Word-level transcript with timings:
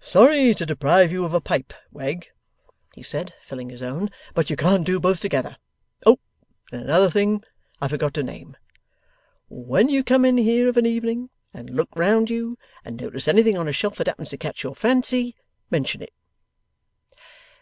'Sorry 0.00 0.54
to 0.54 0.64
deprive 0.64 1.12
you 1.12 1.22
of 1.26 1.34
a 1.34 1.38
pipe, 1.42 1.74
Wegg,' 1.92 2.30
he 2.94 3.02
said, 3.02 3.34
filling 3.42 3.68
his 3.68 3.82
own, 3.82 4.08
'but 4.32 4.48
you 4.48 4.56
can't 4.56 4.86
do 4.86 4.98
both 4.98 5.20
together. 5.20 5.58
Oh! 6.06 6.18
and 6.72 6.80
another 6.80 7.10
thing 7.10 7.44
I 7.78 7.86
forgot 7.86 8.14
to 8.14 8.22
name! 8.22 8.56
When 9.50 9.90
you 9.90 10.02
come 10.02 10.24
in 10.24 10.38
here 10.38 10.66
of 10.70 10.78
an 10.78 10.86
evening, 10.86 11.28
and 11.52 11.68
look 11.68 11.90
round 11.94 12.30
you, 12.30 12.56
and 12.86 12.98
notice 12.98 13.28
anything 13.28 13.58
on 13.58 13.68
a 13.68 13.72
shelf 13.74 13.96
that 13.98 14.06
happens 14.06 14.30
to 14.30 14.38
catch 14.38 14.62
your 14.62 14.74
fancy, 14.74 15.36
mention 15.70 16.00
it. 16.00 16.14